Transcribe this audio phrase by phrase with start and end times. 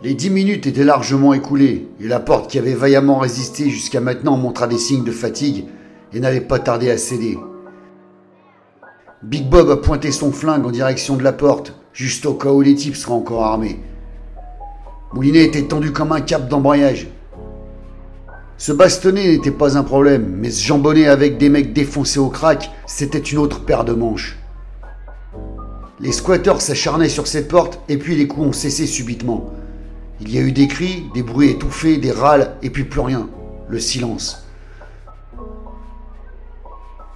[0.00, 4.36] Les dix minutes étaient largement écoulées, et la porte qui avait vaillamment résisté jusqu'à maintenant
[4.36, 5.64] montra des signes de fatigue
[6.12, 7.36] et n'allait pas tarder à céder.
[9.24, 12.60] Big Bob a pointé son flingue en direction de la porte, juste au cas où
[12.60, 13.80] les types seraient encore armés.
[15.12, 17.08] Moulinet était tendu comme un cap d'embrayage.
[18.56, 22.70] Se bastonner n'était pas un problème, mais se jambonner avec des mecs défoncés au crack,
[22.86, 24.38] c'était une autre paire de manches.
[25.98, 29.52] Les squatteurs s'acharnaient sur cette porte et puis les coups ont cessé subitement.
[30.20, 33.28] Il y a eu des cris, des bruits étouffés, des râles et puis plus rien.
[33.68, 34.44] Le silence.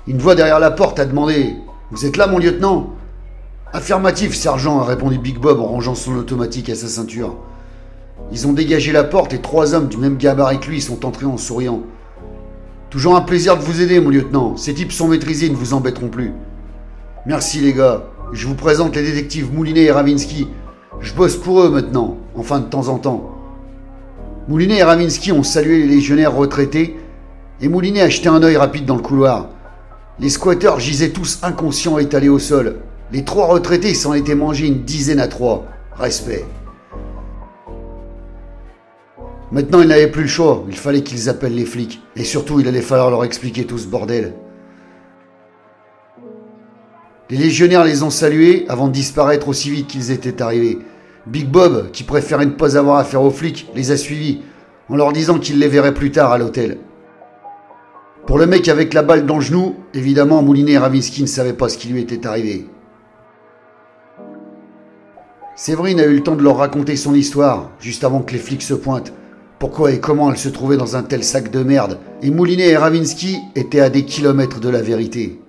[0.06, 1.54] Une voix derrière la porte a demandé
[1.90, 2.90] Vous êtes là, mon lieutenant?
[3.72, 7.36] Affirmatif, sergent, a répondu Big Bob en rangeant son automatique à sa ceinture.
[8.30, 11.26] Ils ont dégagé la porte et trois hommes du même gabarit que lui sont entrés
[11.26, 11.80] en souriant.
[12.90, 14.56] Toujours un plaisir de vous aider, mon lieutenant.
[14.56, 16.32] Ces types sont maîtrisés, ils ne vous embêteront plus.
[17.24, 18.04] Merci, les gars.
[18.32, 20.48] Je vous présente les détectives Moulinet et Ravinsky.
[21.00, 23.30] Je bosse pour eux maintenant, enfin de temps en temps.
[24.48, 26.96] Moulinet et Ravinsky ont salué les légionnaires retraités
[27.60, 29.48] et Moulinet a jeté un œil rapide dans le couloir.
[30.18, 32.80] Les squatteurs gisaient tous inconscients étalés au sol.
[33.12, 35.64] Les trois retraités s'en étaient mangés une dizaine à trois.
[35.96, 36.44] Respect.
[39.52, 40.64] Maintenant, ils n'avaient plus le choix.
[40.68, 42.00] Il fallait qu'ils appellent les flics.
[42.16, 44.32] Et surtout, il allait falloir leur expliquer tout ce bordel.
[47.28, 50.78] Les légionnaires les ont salués avant de disparaître aussi vite qu'ils étaient arrivés.
[51.26, 54.40] Big Bob, qui préférait ne pas avoir affaire aux flics, les a suivis,
[54.88, 56.78] en leur disant qu'il les verrait plus tard à l'hôtel.
[58.26, 61.52] Pour le mec avec la balle dans le genou, évidemment, Moulinet et Ravinsky ne savaient
[61.52, 62.66] pas ce qui lui était arrivé.
[65.54, 68.62] Séverine a eu le temps de leur raconter son histoire, juste avant que les flics
[68.62, 69.12] se pointent
[69.62, 72.76] pourquoi et comment elle se trouvait dans un tel sac de merde, et Moulinet et
[72.76, 75.40] Ravinsky étaient à des kilomètres de la vérité.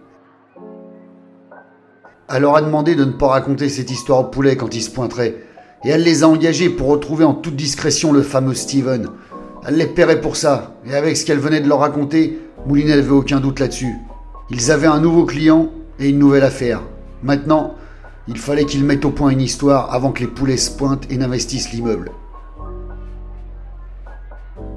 [2.29, 4.91] Elle leur a demandé de ne pas raconter cette histoire au poulet quand il se
[4.91, 5.37] pointerait,
[5.83, 9.09] et elle les a engagés pour retrouver en toute discrétion le fameux Steven.
[9.67, 13.11] Elle les paierait pour ça, et avec ce qu'elle venait de leur raconter, Moulinet n'avait
[13.11, 13.95] aucun doute là-dessus.
[14.49, 15.69] Ils avaient un nouveau client
[15.99, 16.81] et une nouvelle affaire.
[17.23, 17.75] Maintenant,
[18.27, 21.17] il fallait qu'ils mettent au point une histoire avant que les poulets se pointent et
[21.17, 22.11] n'investissent l'immeuble.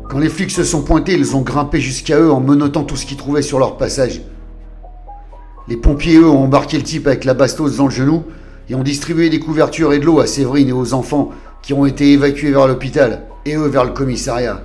[0.09, 3.07] Quand les flics se sont pointés, ils ont grimpé jusqu'à eux en menottant tout ce
[3.07, 4.23] qu'ils trouvaient sur leur passage.
[5.69, 8.25] Les pompiers, eux, ont embarqué le type avec la bastos dans le genou
[8.69, 11.31] et ont distribué des couvertures et de l'eau à Séverine et aux enfants
[11.63, 14.63] qui ont été évacués vers l'hôpital et eux vers le commissariat.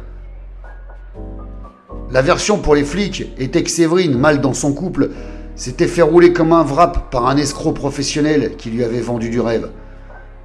[2.12, 5.12] La version pour les flics était que Séverine, mal dans son couple,
[5.56, 9.40] s'était fait rouler comme un wrap par un escroc professionnel qui lui avait vendu du
[9.40, 9.70] rêve.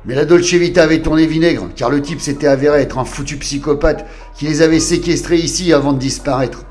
[0.05, 3.37] Mais la Dolce Vita avait tourné vinaigre, car le type s'était avéré être un foutu
[3.39, 4.07] psychopathe
[4.37, 6.65] qui les avait séquestrés ici avant de disparaître.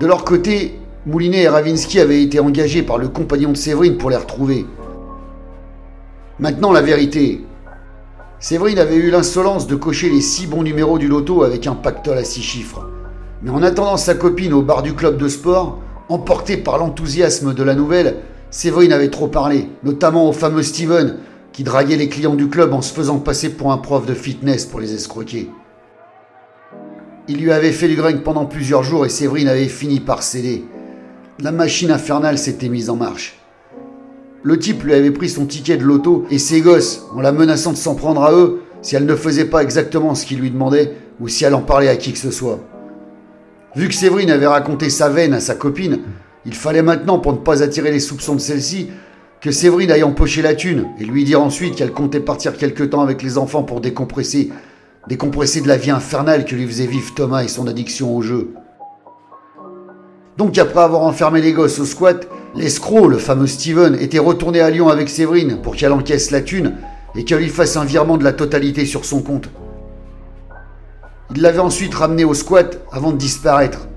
[0.00, 4.08] De leur côté, Moulinet et Ravinsky avaient été engagés par le compagnon de Séverine pour
[4.08, 4.64] les retrouver.
[6.40, 7.44] Maintenant, la vérité.
[8.38, 12.18] Séverine avait eu l'insolence de cocher les six bons numéros du loto avec un pactole
[12.18, 12.88] à six chiffres.
[13.42, 17.62] Mais en attendant sa copine au bar du club de sport, emporté par l'enthousiasme de
[17.64, 18.18] la nouvelle,
[18.50, 21.16] Séverine avait trop parlé, notamment au fameux Steven,
[21.52, 24.64] qui draguait les clients du club en se faisant passer pour un prof de fitness
[24.64, 25.50] pour les escroquer.
[27.26, 30.64] Il lui avait fait du grain pendant plusieurs jours et Séverine avait fini par céder.
[31.40, 33.38] La machine infernale s'était mise en marche.
[34.48, 37.72] Le type lui avait pris son ticket de loto et ses gosses, en la menaçant
[37.72, 40.94] de s'en prendre à eux si elle ne faisait pas exactement ce qu'il lui demandait
[41.20, 42.58] ou si elle en parlait à qui que ce soit.
[43.76, 45.98] Vu que Séverine avait raconté sa veine à sa copine,
[46.46, 48.88] il fallait maintenant, pour ne pas attirer les soupçons de celle-ci,
[49.42, 53.02] que Séverine aille empocher la thune et lui dire ensuite qu'elle comptait partir quelque temps
[53.02, 54.50] avec les enfants pour décompresser,
[55.08, 58.54] décompresser de la vie infernale que lui faisait vivre Thomas et son addiction au jeu.
[60.38, 64.70] Donc après avoir enfermé les gosses au squat, l'escroc, le fameux Steven, était retourné à
[64.70, 66.74] Lyon avec Séverine pour qu'elle encaisse la thune
[67.14, 69.50] et qu'elle lui fasse un virement de la totalité sur son compte.
[71.34, 73.88] Il l'avait ensuite ramené au squat avant de disparaître.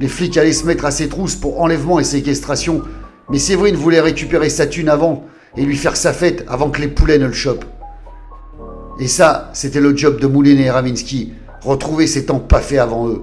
[0.00, 2.82] Les flics allaient se mettre à ses trousses pour enlèvement et séquestration
[3.28, 5.24] mais Séverine voulait récupérer sa thune avant
[5.56, 7.64] et lui faire sa fête avant que les poulets ne le chopent.
[9.00, 11.32] Et ça, c'était le job de Moulinet et Ravinsky,
[11.62, 13.22] retrouver ces temps pas faits avant eux.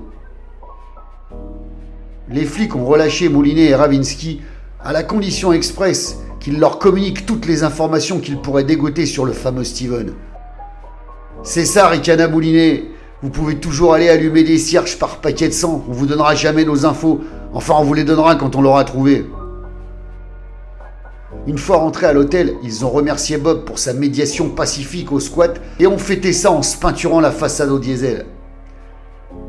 [2.29, 4.41] Les flics ont relâché Moulinet et Ravinsky
[4.81, 9.33] à la condition expresse qu'ils leur communiquent toutes les informations qu'ils pourraient dégoter sur le
[9.33, 10.13] fameux Steven.
[11.43, 12.85] C'est ça, Ricana Moulinet.
[13.21, 15.83] Vous pouvez toujours aller allumer des cierges par paquet de sang.
[15.89, 17.21] On vous donnera jamais nos infos.
[17.53, 19.25] Enfin, on vous les donnera quand on l'aura trouvé.
[21.45, 25.59] Une fois rentrés à l'hôtel, ils ont remercié Bob pour sa médiation pacifique au squat
[25.79, 28.25] et ont fêté ça en se peinturant la façade au diesel.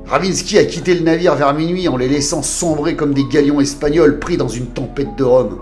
[0.07, 4.19] Ravinsky a quitté le navire vers minuit en les laissant sombrer comme des galions espagnols
[4.19, 5.61] pris dans une tempête de rhum.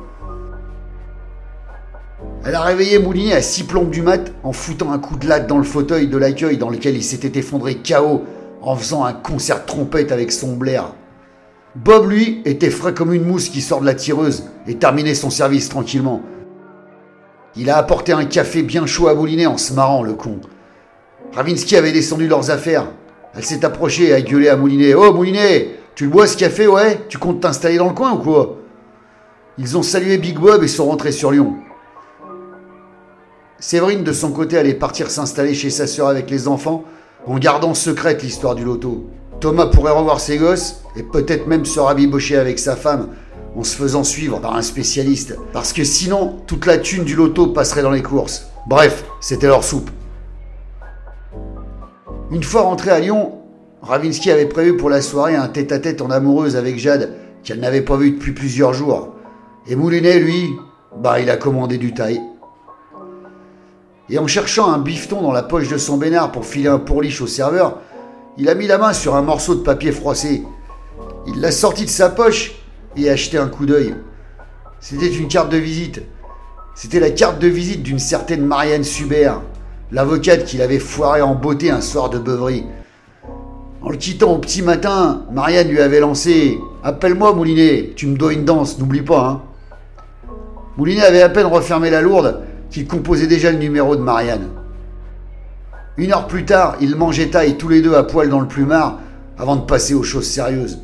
[2.44, 5.46] Elle a réveillé Moulinet à six plombes du mat en foutant un coup de latte
[5.46, 8.24] dans le fauteuil de l'accueil dans lequel il s'était effondré KO
[8.62, 10.92] en faisant un concert trompette avec son blaire.
[11.76, 15.30] Bob, lui, était frais comme une mousse qui sort de la tireuse et terminait son
[15.30, 16.20] service tranquillement.
[17.54, 20.40] Il a apporté un café bien chaud à Moulinet en se marrant, le con.
[21.32, 22.88] Ravinsky avait descendu leurs affaires.
[23.34, 24.94] Elle s'est approchée et a gueulé à Moulinet.
[24.94, 27.00] Oh Moulinet, tu le bois ce café, ouais?
[27.08, 28.58] Tu comptes t'installer dans le coin ou quoi?
[29.58, 31.54] Ils ont salué Big Bob et sont rentrés sur Lyon.
[33.58, 36.84] Séverine, de son côté, allait partir s'installer chez sa sœur avec les enfants,
[37.26, 39.06] en gardant secrète l'histoire du loto.
[39.40, 43.08] Thomas pourrait revoir ses gosses et peut-être même se rabibocher avec sa femme
[43.56, 47.48] en se faisant suivre par un spécialiste, parce que sinon, toute la thune du loto
[47.48, 48.46] passerait dans les courses.
[48.66, 49.90] Bref, c'était leur soupe.
[52.32, 53.38] Une fois rentré à Lyon,
[53.82, 57.14] Ravinsky avait prévu pour la soirée un tête-à-tête en amoureuse avec Jade,
[57.44, 59.14] qu'elle n'avait pas vu depuis plusieurs jours.
[59.66, 60.50] Et Moulinet, lui,
[60.96, 62.20] bah il a commandé du taille
[64.12, 67.22] et en cherchant un bifton dans la poche de son bénard pour filer un pourliche
[67.22, 67.78] au serveur,
[68.36, 70.42] il a mis la main sur un morceau de papier froissé.
[71.26, 72.52] Il l'a sorti de sa poche
[72.94, 73.94] et a acheté un coup d'œil.
[74.80, 76.02] C'était une carte de visite.
[76.74, 79.40] C'était la carte de visite d'une certaine Marianne Subert,
[79.92, 82.64] l'avocate qu'il avait foiré en beauté un soir de beuverie.
[83.82, 88.32] En le quittant au petit matin, Marianne lui avait lancé Appelle-moi Moulinet, tu me dois
[88.32, 89.28] une danse, n'oublie pas.
[89.28, 89.42] Hein.
[90.78, 92.40] Moulinet avait à peine refermé la lourde
[92.70, 94.48] qu'il composait déjà le numéro de Marianne.
[95.98, 98.98] Une heure plus tard, ils mangeaient taille tous les deux à poil dans le plumard
[99.36, 100.80] avant de passer aux choses sérieuses.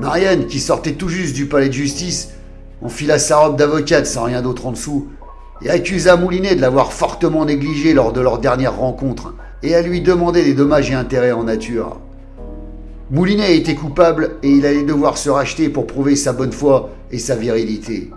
[0.00, 2.30] Marianne, qui sortait tout juste du palais de justice,
[2.82, 5.08] enfila sa robe d'avocate sans rien d'autre en dessous
[5.62, 10.00] et accusa Moulinet de l'avoir fortement négligé lors de leur dernière rencontre et à lui
[10.00, 11.98] demander des dommages et intérêts en nature.
[13.10, 17.18] Moulinet était coupable et il allait devoir se racheter pour prouver sa bonne foi et
[17.18, 18.10] sa virilité.